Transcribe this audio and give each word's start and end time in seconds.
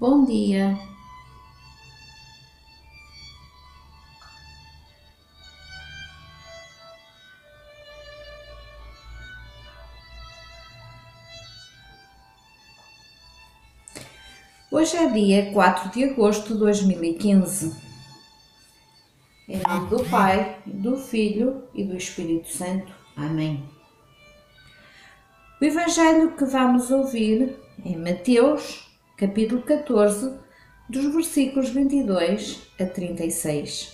Bom 0.00 0.24
dia. 0.24 0.78
Hoje 14.70 14.96
é 14.96 15.06
dia 15.12 15.52
4 15.52 15.90
de 15.90 16.04
agosto 16.04 16.54
de 16.54 16.60
2015. 16.60 17.76
Em 19.46 19.60
nome 19.60 19.90
do 19.90 20.02
Pai, 20.08 20.62
do 20.64 20.96
Filho 20.96 21.64
e 21.74 21.84
do 21.84 21.94
Espírito 21.94 22.48
Santo. 22.48 22.90
Amém. 23.14 23.68
O 25.60 25.64
Evangelho 25.66 26.34
que 26.38 26.46
vamos 26.46 26.90
ouvir 26.90 27.54
é 27.84 27.94
Mateus, 27.94 28.89
capítulo 29.20 29.60
14, 29.60 30.34
dos 30.88 31.12
versículos 31.12 31.68
22 31.68 32.58
a 32.80 32.86
36. 32.86 33.92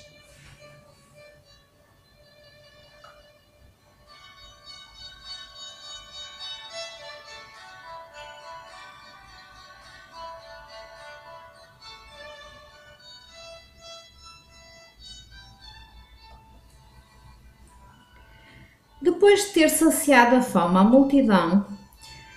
Depois 19.03 19.49
de 19.49 19.55
ter 19.55 19.69
saciado 19.71 20.37
a 20.37 20.43
fome 20.43 20.79
à 20.79 20.85
multidão, 20.85 21.67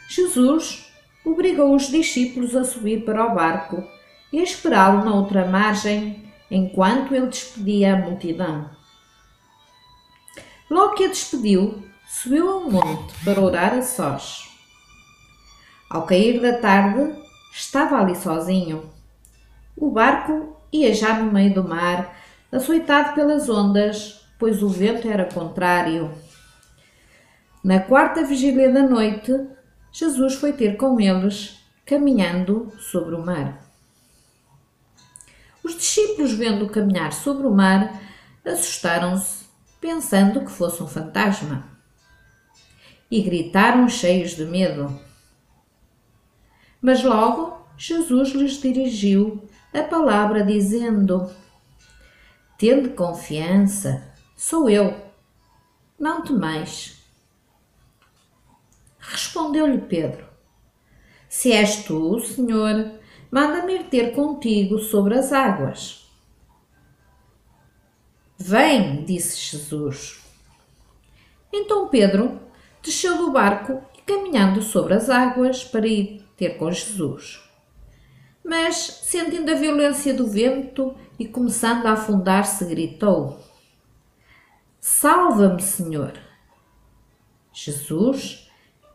Jesus 0.10 0.89
obrigou 1.24 1.76
os 1.76 1.88
discípulos 1.90 2.56
a 2.56 2.64
subir 2.64 3.06
para 3.06 3.26
o 3.26 3.36
barco 3.36 3.84
e 4.32 4.40
a 4.40 4.44
esperá-lo 4.44 5.04
na 5.04 5.14
outra 5.14 5.46
margem 5.46 6.32
enquanto 6.50 7.14
ele 7.14 7.28
despedia 7.28 7.94
a 7.94 7.98
multidão. 7.98 8.70
Logo 10.70 10.94
que 10.94 11.06
a 11.06 11.08
despediu, 11.08 11.84
subiu 12.08 12.50
ao 12.50 12.70
monte 12.70 13.14
para 13.24 13.42
orar 13.42 13.74
a 13.74 13.82
sós. 13.82 14.50
Ao 15.90 16.04
cair 16.06 16.40
da 16.40 16.58
tarde, 16.60 17.16
estava 17.52 18.00
ali 18.00 18.16
sozinho. 18.16 18.90
O 19.76 19.90
barco 19.90 20.56
ia 20.72 20.94
já 20.94 21.14
no 21.14 21.32
meio 21.32 21.54
do 21.54 21.64
mar, 21.64 22.16
açoitado 22.52 23.16
pelas 23.16 23.50
ondas, 23.50 24.26
pois 24.38 24.62
o 24.62 24.70
vento 24.70 25.08
era 25.08 25.26
contrário. 25.26 26.12
Na 27.64 27.80
quarta 27.80 28.24
vigília 28.24 28.72
da 28.72 28.84
noite, 28.84 29.34
Jesus 29.92 30.36
foi 30.36 30.54
ter 30.54 30.78
com 30.78 31.00
eles, 31.00 31.60
caminhando 31.86 32.72
sobre 32.80 33.16
o 33.16 33.26
mar. 33.26 33.66
Os 35.64 35.76
discípulos, 35.76 36.32
vendo 36.32 36.70
caminhar 36.70 37.12
sobre 37.12 37.46
o 37.46 37.52
mar, 37.52 38.02
assustaram-se, 38.46 39.46
pensando 39.82 40.42
que 40.42 40.52
fosse 40.52 40.82
um 40.82 40.88
fantasma, 40.88 41.68
e 43.10 43.22
gritaram 43.22 43.90
cheios 43.90 44.32
de 44.32 44.46
medo. 44.46 45.00
Mas 46.82 47.04
logo 47.04 47.60
Jesus 47.78 48.30
lhes 48.34 48.62
dirigiu 48.62 49.50
a 49.74 49.84
palavra, 49.84 50.44
dizendo: 50.44 51.32
Tende 52.58 52.90
confiança, 52.90 54.14
sou 54.36 54.70
eu, 54.70 54.96
não 55.98 56.22
temais. 56.22 56.99
Respondeu-lhe 59.10 59.80
Pedro: 59.80 60.24
Se 61.28 61.52
és 61.52 61.84
tu, 61.84 62.20
Senhor, 62.20 62.92
manda-me 63.32 63.84
ter 63.86 64.14
contigo 64.14 64.78
sobre 64.78 65.18
as 65.18 65.34
águas. 65.34 66.08
Vem, 68.38 69.04
disse 69.04 69.38
Jesus. 69.38 70.24
Então 71.52 71.88
Pedro 71.88 72.40
desceu 72.84 73.18
do 73.18 73.32
barco 73.32 73.82
e, 73.98 74.02
caminhando 74.02 74.62
sobre 74.62 74.94
as 74.94 75.10
águas 75.10 75.64
para 75.64 75.88
ir 75.88 76.24
ter 76.38 76.58
com 76.58 76.72
Jesus. 76.72 77.42
Mas, 78.46 78.76
sentindo 78.78 79.52
a 79.52 79.56
violência 79.56 80.14
do 80.14 80.28
vento 80.28 80.96
e 81.18 81.28
começando 81.28 81.88
a 81.88 81.94
afundar-se, 81.94 82.64
gritou: 82.66 83.40
Salva-me, 84.80 85.62
Senhor! 85.62 86.14
Jesus 87.52 88.49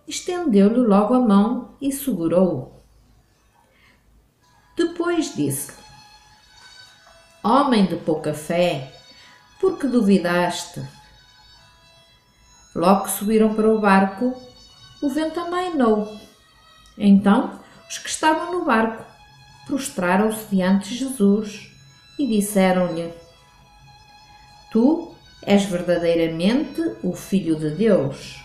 estendeu-lhe 0.07 0.81
logo 0.81 1.15
a 1.15 1.21
mão 1.21 1.77
e 1.81 1.93
segurou-o. 1.93 2.73
Depois 4.77 5.35
disse: 5.35 5.73
Homem 7.43 7.87
de 7.87 7.97
pouca 7.97 8.35
fé, 8.35 8.93
por 9.61 9.79
que 9.79 9.87
duvidaste? 9.87 10.83
Logo 12.75 13.09
subiram 13.09 13.55
para 13.55 13.73
o 13.73 13.81
barco, 13.81 14.35
o 15.01 15.09
vento 15.09 15.39
amainou. 15.39 16.13
Então, 16.99 17.61
os 17.89 17.99
que 17.99 18.09
estavam 18.09 18.53
no 18.53 18.65
barco 18.65 19.05
prostraram-se 19.67 20.47
diante 20.47 20.91
de 20.91 20.97
Jesus 20.97 21.71
e 22.19 22.27
disseram-lhe: 22.27 23.13
Tu 24.71 25.15
és 25.43 25.65
verdadeiramente 25.65 26.81
o 27.03 27.13
Filho 27.13 27.57
de 27.57 27.71
Deus. 27.71 28.44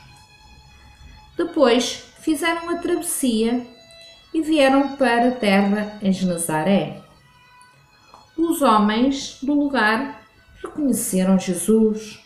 Depois 1.39 2.03
fizeram 2.19 2.69
a 2.69 2.79
travessia 2.79 3.65
e 4.33 4.41
vieram 4.41 4.97
para 4.97 5.29
a 5.29 5.31
terra 5.31 5.97
em 6.01 6.11
Genezaré. 6.11 7.01
Os 8.37 8.61
homens 8.61 9.39
do 9.41 9.53
lugar 9.53 10.21
reconheceram 10.61 11.39
Jesus 11.39 12.21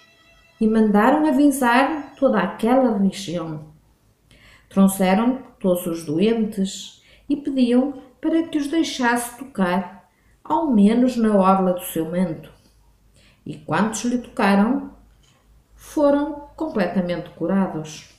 e 0.60 0.68
mandaram 0.68 1.28
avisar 1.28 2.16
toda 2.16 2.40
aquela 2.40 2.98
região. 2.98 3.68
Trouxeram 4.68 5.44
todos 5.60 5.86
os 5.86 6.04
doentes 6.04 7.04
e 7.30 7.38
pediam 7.38 8.02
para 8.20 8.48
que 8.48 8.58
os 8.58 8.66
deixasse 8.66 9.38
tocar, 9.38 10.10
ao 10.44 10.72
menos 10.72 11.16
na 11.18 11.36
orla 11.36 11.74
do 11.74 11.84
seu 11.84 12.10
manto. 12.10 12.52
E 13.46 13.60
quantos 13.60 14.06
lhe 14.06 14.18
tocaram 14.18 14.92
foram 15.76 16.48
completamente 16.56 17.30
curados. 17.30 18.12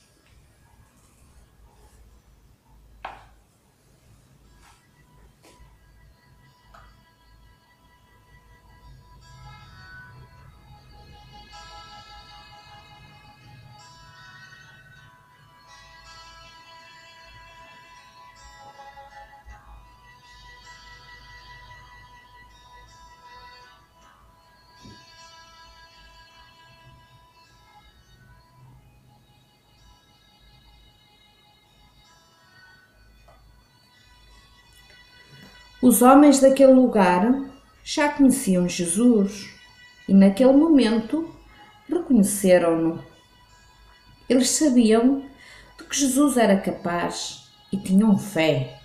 Os 35.85 36.01
homens 36.01 36.39
daquele 36.39 36.73
lugar 36.73 37.31
já 37.83 38.09
conheciam 38.09 38.67
Jesus 38.67 39.51
e, 40.09 40.15
naquele 40.15 40.53
momento, 40.53 41.31
reconheceram-no. 41.87 43.03
Eles 44.27 44.49
sabiam 44.49 45.21
de 45.77 45.83
que 45.83 45.95
Jesus 45.95 46.37
era 46.37 46.59
capaz 46.59 47.51
e 47.71 47.77
tinham 47.77 48.17
fé. 48.17 48.79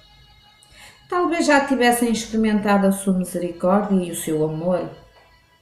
Talvez 1.08 1.47
já 1.47 1.67
tivessem 1.67 2.12
experimentado 2.12 2.87
a 2.87 2.93
sua 2.93 3.14
misericórdia 3.14 4.05
e 4.05 4.11
o 4.11 4.17
seu 4.17 4.44
amor. 4.44 4.91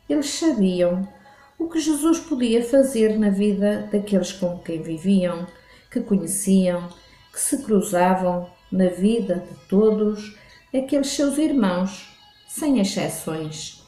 Eles 0.09 0.31
sabiam 0.31 1.09
o 1.57 1.69
que 1.69 1.79
Jesus 1.79 2.19
podia 2.19 2.65
fazer 2.65 3.17
na 3.17 3.31
vida 3.31 3.89
daqueles 3.93 4.33
com 4.33 4.59
quem 4.59 4.83
viviam, 4.83 5.47
que 5.89 6.01
conheciam, 6.01 6.89
que 7.33 7.39
se 7.39 7.63
cruzavam 7.63 8.51
na 8.73 8.89
vida 8.89 9.37
de 9.37 9.55
todos 9.69 10.37
aqueles 10.77 11.09
seus 11.09 11.39
irmãos, 11.39 12.09
sem 12.47 12.79
exceções. 12.79 13.83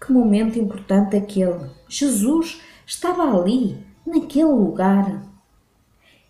Que 0.00 0.12
momento 0.12 0.58
importante 0.58 1.16
aquele! 1.16 1.70
Jesus 1.88 2.60
estava 2.86 3.22
ali, 3.22 3.84
naquele 4.06 4.44
lugar. 4.44 5.22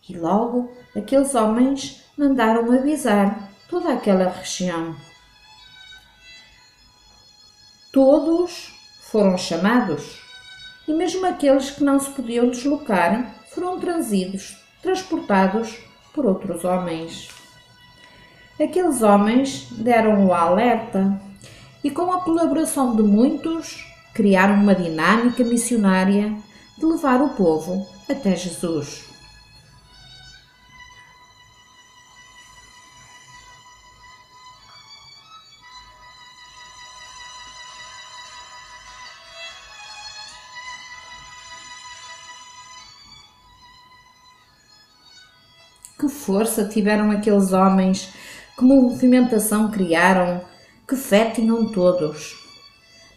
E 0.08 0.16
logo 0.16 0.70
aqueles 0.96 1.34
homens 1.34 2.02
mandaram 2.16 2.72
avisar 2.72 3.50
toda 3.68 3.92
aquela 3.92 4.30
região. 4.30 4.96
Todos 7.92 8.74
foram 9.10 9.36
chamados, 9.36 10.20
e 10.86 10.92
mesmo 10.92 11.26
aqueles 11.26 11.70
que 11.70 11.82
não 11.82 11.98
se 11.98 12.10
podiam 12.10 12.50
deslocar 12.50 13.34
foram 13.48 13.80
trazidos, 13.80 14.56
transportados 14.82 15.78
por 16.12 16.26
outros 16.26 16.64
homens. 16.64 17.35
Aqueles 18.58 19.02
homens 19.02 19.68
deram 19.70 20.26
o 20.26 20.32
alerta 20.32 21.20
e, 21.84 21.90
com 21.90 22.10
a 22.10 22.22
colaboração 22.22 22.96
de 22.96 23.02
muitos, 23.02 23.84
criaram 24.14 24.54
uma 24.54 24.74
dinâmica 24.74 25.44
missionária 25.44 26.34
de 26.78 26.86
levar 26.86 27.20
o 27.20 27.28
povo 27.30 27.86
até 28.08 28.34
Jesus. 28.34 29.04
Que 45.98 46.08
força 46.08 46.66
tiveram 46.66 47.10
aqueles 47.10 47.52
homens, 47.52 48.12
que 48.56 48.64
movimentação 48.64 49.70
criaram, 49.70 50.40
que 50.88 50.96
fé 50.96 51.30
tinham 51.30 51.70
todos. 51.70 52.34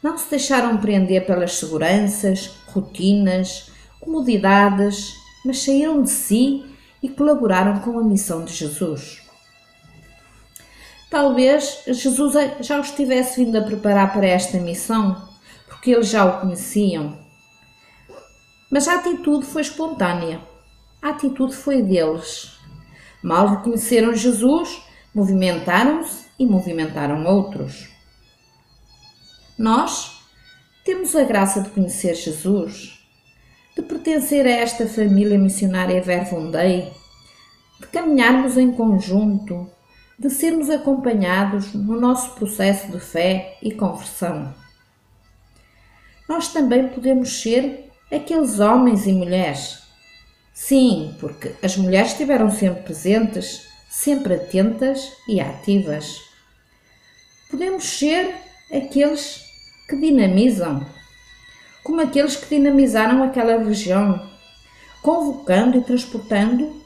Não 0.03 0.17
se 0.17 0.29
deixaram 0.29 0.77
prender 0.77 1.25
pelas 1.25 1.55
seguranças, 1.55 2.51
rotinas, 2.67 3.71
comodidades, 3.99 5.13
mas 5.45 5.63
saíram 5.63 6.01
de 6.01 6.09
si 6.09 6.65
e 7.01 7.09
colaboraram 7.09 7.79
com 7.79 7.97
a 7.97 8.03
missão 8.03 8.43
de 8.43 8.53
Jesus. 8.53 9.21
Talvez 11.09 11.83
Jesus 11.87 12.33
já 12.61 12.79
os 12.79 12.91
tivesse 12.91 13.43
vindo 13.43 13.57
a 13.57 13.61
preparar 13.61 14.13
para 14.13 14.27
esta 14.27 14.57
missão, 14.59 15.29
porque 15.67 15.91
eles 15.91 16.07
já 16.07 16.23
o 16.25 16.41
conheciam. 16.41 17.17
Mas 18.69 18.87
a 18.87 18.95
atitude 18.95 19.45
foi 19.45 19.63
espontânea. 19.63 20.39
A 21.01 21.09
atitude 21.09 21.55
foi 21.55 21.81
deles. 21.81 22.59
Mal 23.23 23.47
reconheceram 23.47 24.13
Jesus, 24.13 24.81
movimentaram-se 25.13 26.25
e 26.37 26.45
movimentaram 26.45 27.25
outros. 27.25 27.89
Nós 29.57 30.21
temos 30.85 31.15
a 31.15 31.23
graça 31.23 31.61
de 31.61 31.69
conhecer 31.69 32.15
Jesus, 32.15 33.03
de 33.75 33.81
pertencer 33.81 34.45
a 34.45 34.51
esta 34.51 34.87
família 34.87 35.37
missionária 35.37 36.01
Verbo 36.01 36.51
Dei, 36.51 36.91
de 37.79 37.87
caminharmos 37.87 38.57
em 38.57 38.71
conjunto, 38.71 39.69
de 40.17 40.29
sermos 40.29 40.69
acompanhados 40.69 41.73
no 41.73 41.99
nosso 41.99 42.31
processo 42.35 42.91
de 42.91 42.99
fé 42.99 43.57
e 43.61 43.71
conversão. 43.71 44.53
Nós 46.27 46.49
também 46.53 46.87
podemos 46.89 47.41
ser 47.41 47.89
aqueles 48.11 48.59
homens 48.59 49.07
e 49.07 49.13
mulheres 49.13 49.79
Sim, 50.61 51.15
porque 51.21 51.55
as 51.63 51.77
mulheres 51.77 52.11
estiveram 52.11 52.51
sempre 52.51 52.83
presentes, 52.83 53.68
sempre 53.89 54.35
atentas 54.35 55.13
e 55.27 55.41
ativas. 55.41 56.21
Podemos 57.49 57.83
ser 57.83 58.35
aqueles 58.71 59.43
que 59.89 59.95
dinamizam, 59.95 60.85
como 61.83 61.99
aqueles 61.99 62.35
que 62.35 62.55
dinamizaram 62.55 63.23
aquela 63.23 63.57
região, 63.57 64.29
convocando 65.01 65.79
e 65.79 65.81
transportando 65.81 66.79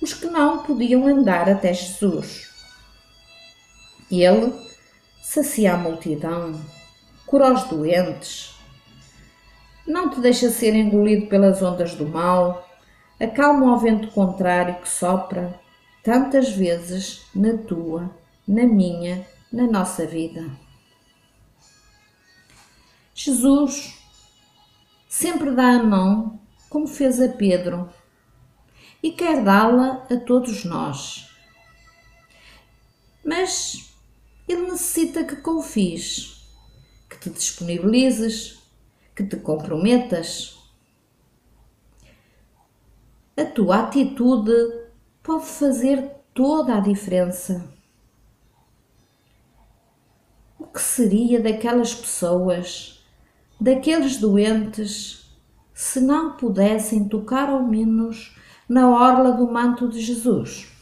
os 0.00 0.14
que 0.14 0.26
não 0.26 0.62
podiam 0.62 1.06
andar 1.06 1.48
até 1.48 1.74
Jesus. 1.74 2.50
Ele 4.10 4.52
sacia 5.22 5.74
a 5.74 5.76
multidão, 5.76 6.58
cura 7.26 7.52
os 7.52 7.64
doentes, 7.64 8.54
não 9.86 10.08
te 10.08 10.20
deixa 10.20 10.48
ser 10.48 10.74
engolido 10.74 11.26
pelas 11.26 11.60
ondas 11.60 11.94
do 11.94 12.06
mal, 12.06 12.66
acalma 13.20 13.74
o 13.74 13.78
vento 13.78 14.08
contrário 14.08 14.76
que 14.76 14.88
sopra 14.88 15.65
tantas 16.06 16.50
vezes 16.50 17.26
na 17.34 17.58
tua, 17.58 18.16
na 18.46 18.62
minha, 18.62 19.26
na 19.52 19.66
nossa 19.66 20.06
vida. 20.06 20.48
Jesus 23.12 24.00
sempre 25.08 25.50
dá 25.50 25.70
a 25.70 25.82
mão 25.82 26.38
como 26.70 26.86
fez 26.86 27.20
a 27.20 27.28
Pedro 27.28 27.92
e 29.02 29.10
quer 29.10 29.42
dá-la 29.42 30.06
a 30.08 30.16
todos 30.16 30.64
nós. 30.64 31.28
Mas 33.24 33.92
ele 34.46 34.62
necessita 34.62 35.24
que 35.24 35.34
confies, 35.34 36.48
que 37.10 37.18
te 37.18 37.30
disponibilizes, 37.30 38.62
que 39.12 39.24
te 39.24 39.34
comprometas 39.38 40.56
a 43.36 43.44
tua 43.44 43.80
atitude 43.80 44.85
pode 45.26 45.46
fazer 45.46 46.08
toda 46.32 46.76
a 46.76 46.80
diferença. 46.80 47.68
O 50.56 50.64
que 50.64 50.80
seria 50.80 51.42
daquelas 51.42 51.92
pessoas, 51.92 53.04
daqueles 53.60 54.18
doentes, 54.18 55.36
se 55.74 56.00
não 56.00 56.36
pudessem 56.36 57.08
tocar 57.08 57.50
ao 57.50 57.64
menos 57.64 58.36
na 58.68 58.88
orla 58.88 59.32
do 59.32 59.50
manto 59.52 59.88
de 59.88 60.00
Jesus? 60.00 60.75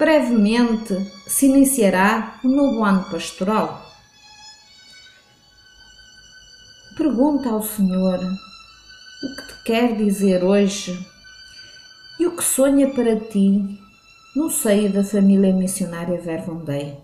Brevemente 0.00 0.94
se 1.26 1.44
iniciará 1.44 2.40
o 2.42 2.48
um 2.48 2.56
novo 2.56 2.82
ano 2.82 3.04
pastoral. 3.10 3.86
Pergunta 6.96 7.50
ao 7.50 7.62
Senhor 7.62 8.18
o 8.18 9.36
que 9.36 9.46
te 9.46 9.62
quer 9.62 9.94
dizer 9.98 10.42
hoje 10.42 11.06
e 12.18 12.26
o 12.26 12.34
que 12.34 12.42
sonha 12.42 12.88
para 12.94 13.20
ti 13.20 13.78
no 14.34 14.48
seio 14.48 14.90
da 14.90 15.04
família 15.04 15.52
missionária 15.52 16.18
Vervondei. 16.18 16.96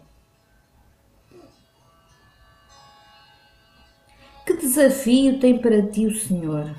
Que 4.46 4.56
desafio 4.56 5.38
tem 5.38 5.58
para 5.58 5.86
ti 5.86 6.06
o 6.06 6.18
Senhor? 6.18 6.74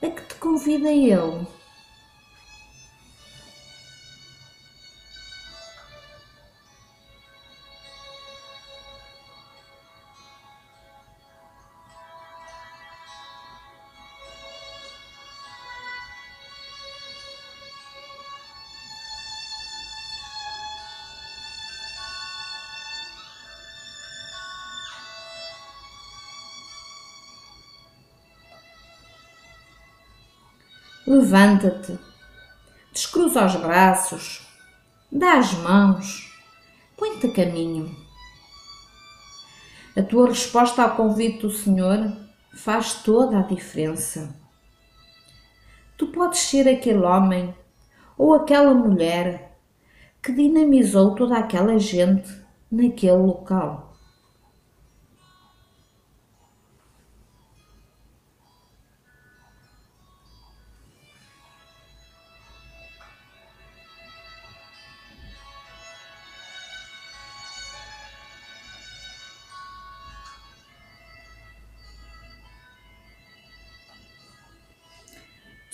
A 0.00 0.06
que 0.08 0.22
te 0.22 0.34
convida 0.36 0.88
Ele? 0.88 1.61
Levanta-te, 31.12 31.98
descruza 32.90 33.44
os 33.44 33.54
braços, 33.56 34.48
dá 35.12 35.36
as 35.36 35.52
mãos, 35.52 36.34
põe-te 36.96 37.26
a 37.26 37.32
caminho. 37.34 37.94
A 39.94 40.02
tua 40.02 40.28
resposta 40.28 40.82
ao 40.82 40.96
convite 40.96 41.42
do 41.42 41.50
Senhor 41.50 42.16
faz 42.54 42.94
toda 43.02 43.40
a 43.40 43.42
diferença. 43.42 44.34
Tu 45.98 46.06
podes 46.06 46.38
ser 46.38 46.66
aquele 46.66 47.04
homem 47.04 47.54
ou 48.16 48.32
aquela 48.32 48.72
mulher 48.72 49.58
que 50.22 50.32
dinamizou 50.32 51.14
toda 51.14 51.36
aquela 51.36 51.78
gente 51.78 52.32
naquele 52.70 53.18
local. 53.18 53.91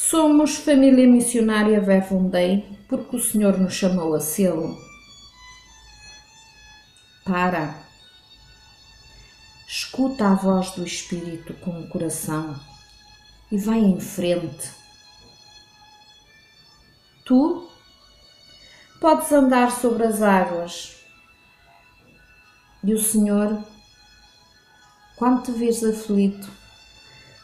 Somos 0.08 0.56
família 0.56 1.06
missionária 1.06 1.82
Dei 2.30 2.78
porque 2.88 3.16
o 3.16 3.22
Senhor 3.22 3.58
nos 3.58 3.74
chamou 3.74 4.14
a 4.14 4.20
sê-lo. 4.20 4.74
Para. 7.26 7.74
escuta 9.66 10.28
a 10.28 10.34
voz 10.34 10.70
do 10.70 10.82
Espírito 10.82 11.52
com 11.60 11.78
o 11.78 11.88
coração 11.90 12.58
e 13.52 13.58
vai 13.58 13.80
em 13.80 14.00
frente. 14.00 14.70
Tu 17.26 17.68
podes 19.02 19.30
andar 19.30 19.70
sobre 19.70 20.04
as 20.04 20.22
águas 20.22 21.04
e 22.82 22.94
o 22.94 22.98
Senhor, 22.98 23.62
quando 25.16 25.42
te 25.42 25.52
vires 25.52 25.84
aflito, 25.84 26.48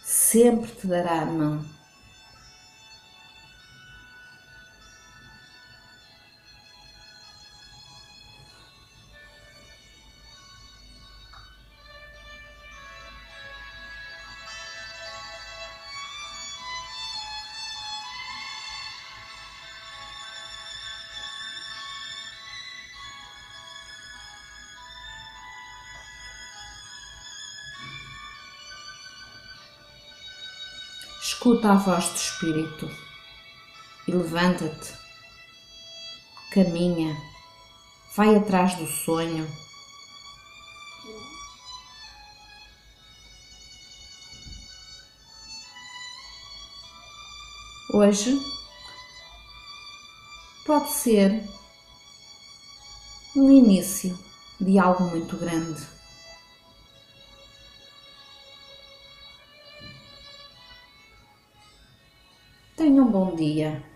sempre 0.03 0.73
te 0.73 0.87
dará 0.87 1.21
a 1.21 1.27
mão. 1.27 1.74
Escuta 31.45 31.73
a 31.73 31.75
voz 31.75 32.09
do 32.09 32.17
Espírito 32.17 32.91
e 34.09 34.13
levanta-te, 34.13 34.95
caminha, 36.51 37.15
vai 38.17 38.35
atrás 38.35 38.75
do 38.77 38.87
sonho. 38.87 39.47
Hoje 47.93 48.41
pode 50.65 50.93
ser 50.93 51.47
um 53.37 53.51
início 53.51 54.19
de 54.59 54.79
algo 54.79 55.11
muito 55.11 55.37
grande. 55.37 55.94
Tenha 62.85 63.03
um 63.03 63.11
bom 63.11 63.35
dia. 63.35 63.94